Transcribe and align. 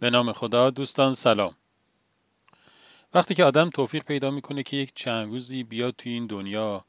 به 0.00 0.10
نام 0.10 0.32
خدا 0.32 0.70
دوستان 0.70 1.14
سلام. 1.14 1.54
وقتی 3.14 3.34
که 3.34 3.44
آدم 3.44 3.70
توفیق 3.70 4.02
پیدا 4.02 4.30
می‌کنه 4.30 4.62
که 4.62 4.76
یک 4.76 4.92
چند 4.94 5.28
روزی 5.28 5.62
بیاد 5.64 5.94
توی 5.98 6.12
این 6.12 6.26
دنیا 6.26 6.84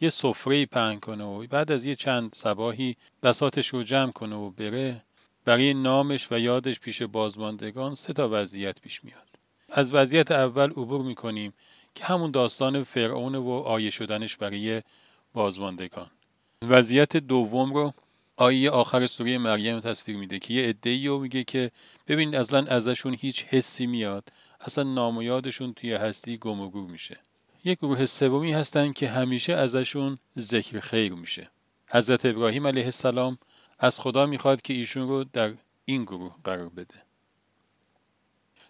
یه 0.00 0.08
سفره 0.08 0.66
پهن 0.66 1.00
کنه 1.00 1.24
و 1.24 1.46
بعد 1.46 1.72
از 1.72 1.84
یه 1.84 1.94
چند 1.94 2.30
سباهی 2.34 2.96
بساتش 3.22 3.68
رو 3.68 3.82
جمع 3.82 4.12
کنه 4.12 4.36
و 4.36 4.50
بره 4.50 5.02
برای 5.44 5.74
نامش 5.74 6.32
و 6.32 6.38
یادش 6.38 6.80
پیش 6.80 7.02
بازماندگان 7.02 7.94
سه 7.94 8.12
تا 8.12 8.28
وضعیت 8.32 8.80
پیش 8.80 9.04
میاد. 9.04 9.28
از 9.68 9.94
وضعیت 9.94 10.30
اول 10.30 10.70
عبور 10.70 11.02
می‌کنیم 11.02 11.52
که 11.94 12.04
همون 12.04 12.30
داستان 12.30 12.82
فرعون 12.82 13.34
و 13.34 13.50
آیه 13.50 13.90
شدنش 13.90 14.36
برای 14.36 14.82
بازماندگان. 15.34 16.10
وضعیت 16.62 17.16
دوم 17.16 17.74
رو 17.74 17.92
آیه 18.36 18.70
آخر 18.70 19.06
سوره 19.06 19.38
مریم 19.38 19.80
تصویر 19.80 20.16
میده 20.16 20.38
که 20.38 20.54
یه 20.54 20.68
ادعی 20.68 21.08
رو 21.08 21.18
میگه 21.18 21.44
که 21.44 21.70
ببین 22.08 22.36
اصلا 22.36 22.66
ازشون 22.66 23.16
هیچ 23.20 23.44
حسی 23.44 23.86
میاد. 23.86 24.28
اصلا 24.60 24.84
نام 24.84 25.16
و 25.16 25.22
یادشون 25.22 25.72
توی 25.72 25.92
هستی 25.94 26.38
گم 26.38 26.60
و 26.60 26.70
گور 26.70 26.90
میشه. 26.90 27.20
یک 27.64 27.78
گروه 27.78 28.04
سومی 28.04 28.52
هستن 28.52 28.92
که 28.92 29.08
همیشه 29.08 29.52
ازشون 29.52 30.18
ذکر 30.38 30.80
خیر 30.80 31.12
میشه. 31.12 31.50
حضرت 31.88 32.26
ابراهیم 32.26 32.66
علیه 32.66 32.84
السلام 32.84 33.38
از 33.78 34.00
خدا 34.00 34.26
می‌خواد 34.26 34.62
که 34.62 34.74
ایشون 34.74 35.08
رو 35.08 35.24
در 35.24 35.54
این 35.84 36.04
گروه 36.04 36.34
قرار 36.44 36.68
بده. 36.68 36.94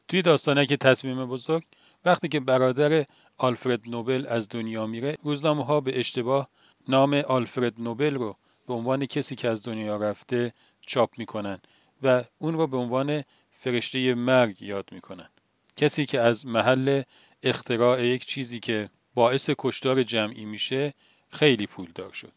توی 0.08 0.22
داستانه 0.22 0.66
که 0.66 0.76
تصمیم 0.76 1.26
بزرگ 1.26 1.64
وقتی 2.04 2.28
که 2.28 2.40
برادر 2.40 3.04
آلفرد 3.36 3.80
نوبل 3.86 4.26
از 4.28 4.48
دنیا 4.48 4.86
میره 4.86 5.16
روزنامه 5.22 5.64
ها 5.64 5.80
به 5.80 6.00
اشتباه 6.00 6.48
نام 6.88 7.14
آلفرد 7.14 7.74
نوبل 7.78 8.14
رو 8.14 8.36
به 8.66 8.74
عنوان 8.74 9.06
کسی 9.06 9.34
که 9.36 9.48
از 9.48 9.62
دنیا 9.62 9.96
رفته 9.96 10.52
چاپ 10.80 11.18
می‌کنن 11.18 11.58
و 12.02 12.24
اون 12.38 12.54
رو 12.54 12.66
به 12.66 12.76
عنوان 12.76 13.22
فرشته 13.50 14.14
مرگ 14.14 14.62
یاد 14.62 14.88
می‌کنن. 14.92 15.28
کسی 15.76 16.06
که 16.06 16.20
از 16.20 16.46
محل 16.46 17.02
اختراع 17.42 18.04
یک 18.04 18.26
چیزی 18.26 18.60
که 18.60 18.90
باعث 19.14 19.50
کشتار 19.58 20.02
جمعی 20.02 20.44
میشه 20.44 20.94
خیلی 21.28 21.66
پولدار 21.66 22.12
شد. 22.12 22.32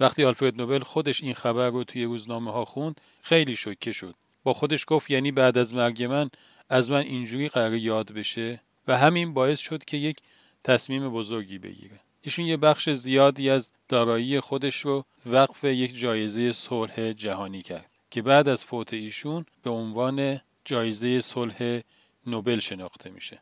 وقتی 0.00 0.24
آلفرد 0.24 0.56
نوبل 0.56 0.80
خودش 0.80 1.22
این 1.22 1.34
خبر 1.34 1.70
رو 1.70 1.84
توی 1.84 2.04
روزنامه 2.04 2.52
ها 2.52 2.64
خوند 2.64 3.00
خیلی 3.22 3.56
شوکه 3.56 3.92
شد. 3.92 4.14
با 4.44 4.54
خودش 4.54 4.84
گفت 4.86 5.10
یعنی 5.10 5.32
بعد 5.32 5.58
از 5.58 5.74
مرگ 5.74 6.02
من 6.02 6.30
از 6.68 6.90
من 6.90 7.00
اینجوری 7.00 7.48
قرار 7.48 7.74
یاد 7.74 8.12
بشه 8.12 8.62
و 8.88 8.98
همین 8.98 9.34
باعث 9.34 9.58
شد 9.58 9.84
که 9.84 9.96
یک 9.96 10.16
تصمیم 10.64 11.10
بزرگی 11.10 11.58
بگیره. 11.58 12.00
ایشون 12.22 12.46
یه 12.46 12.56
بخش 12.56 12.90
زیادی 12.90 13.50
از 13.50 13.72
دارایی 13.88 14.40
خودش 14.40 14.80
رو 14.80 15.04
وقف 15.26 15.64
یک 15.64 16.00
جایزه 16.00 16.52
صلح 16.52 17.12
جهانی 17.12 17.62
کرد 17.62 17.90
که 18.10 18.22
بعد 18.22 18.48
از 18.48 18.64
فوت 18.64 18.94
ایشون 18.94 19.44
به 19.62 19.70
عنوان 19.70 20.40
جایزه 20.64 21.20
صلح 21.20 21.80
نوبل 22.26 22.58
شناخته 22.58 23.10
میشه. 23.10 23.40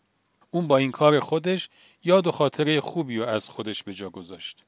اون 0.50 0.68
با 0.68 0.76
این 0.76 0.90
کار 0.90 1.20
خودش 1.20 1.68
یاد 2.04 2.26
و 2.26 2.32
خاطره 2.32 2.80
خوبی 2.80 3.16
رو 3.16 3.24
از 3.24 3.48
خودش 3.48 3.82
به 3.82 3.94
جا 3.94 4.10
گذاشت. 4.10 4.64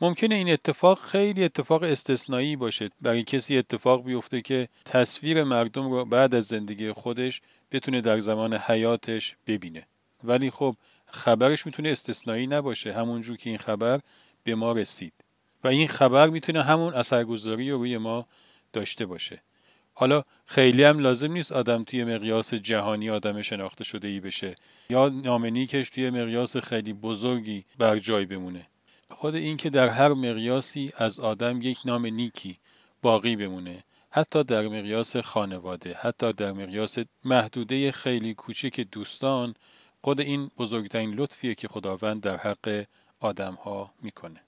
ممکنه 0.00 0.34
این 0.34 0.50
اتفاق 0.50 1.00
خیلی 1.00 1.44
اتفاق 1.44 1.82
استثنایی 1.82 2.56
باشه 2.56 2.90
برای 3.00 3.22
کسی 3.22 3.58
اتفاق 3.58 4.04
بیفته 4.04 4.42
که 4.42 4.68
تصویر 4.84 5.44
مردم 5.44 5.90
رو 5.90 6.04
بعد 6.04 6.34
از 6.34 6.44
زندگی 6.44 6.92
خودش 6.92 7.40
بتونه 7.72 8.00
در 8.00 8.20
زمان 8.20 8.54
حیاتش 8.54 9.36
ببینه. 9.46 9.86
ولی 10.24 10.50
خب 10.50 10.76
خبرش 11.14 11.66
می‌تونه 11.66 11.88
استثنایی 11.88 12.46
نباشه. 12.46 12.92
همونجور 12.92 13.36
که 13.36 13.50
این 13.50 13.58
خبر 13.58 14.00
به 14.44 14.54
ما 14.54 14.72
رسید. 14.72 15.12
و 15.64 15.68
این 15.68 15.88
خبر 15.88 16.28
می‌تونه 16.28 16.62
همون 16.62 16.94
اثرگذاری 16.94 17.70
رو 17.70 17.78
روی 17.78 17.98
ما 17.98 18.26
داشته 18.72 19.06
باشه. 19.06 19.42
حالا 19.94 20.22
خیلی 20.46 20.84
هم 20.84 20.98
لازم 20.98 21.32
نیست 21.32 21.52
آدم 21.52 21.84
توی 21.84 22.04
مقیاس 22.04 22.54
جهانی 22.54 23.10
آدم 23.10 23.42
شناخته 23.42 23.84
شده 23.84 24.08
ای 24.08 24.20
بشه. 24.20 24.54
یا 24.90 25.08
نامنیکش 25.08 25.90
توی 25.90 26.10
مقیاس 26.10 26.56
خیلی 26.56 26.92
بزرگی 26.92 27.64
بر 27.78 27.98
جای 27.98 28.26
بمونه. 28.26 28.66
خود 29.10 29.34
این 29.34 29.56
که 29.56 29.70
در 29.70 29.88
هر 29.88 30.08
مقیاسی 30.08 30.90
از 30.96 31.20
آدم 31.20 31.58
یک 31.62 31.78
نام 31.84 32.06
نیکی 32.06 32.58
باقی 33.02 33.36
بمونه. 33.36 33.84
حتی 34.10 34.44
در 34.44 34.68
مقیاس 34.68 35.16
خانواده 35.16 35.96
حتی 36.00 36.32
در 36.32 36.52
مقیاس 36.52 36.98
محدوده 37.24 37.92
خیلی 37.92 38.34
کوچک 38.34 38.80
دوستان 38.80 39.54
خود 40.04 40.20
این 40.20 40.50
بزرگترین 40.58 41.14
لطفیه 41.14 41.54
که 41.54 41.68
خداوند 41.68 42.20
در 42.20 42.36
حق 42.36 42.84
آدم 43.20 43.54
ها 43.54 43.94
می‌کنه. 44.02 44.40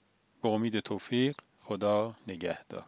به 0.43 0.49
امید 0.49 0.79
توفیق 0.79 1.35
خدا 1.59 2.15
نگهدار. 2.27 2.85